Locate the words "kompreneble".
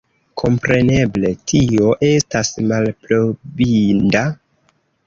0.41-1.31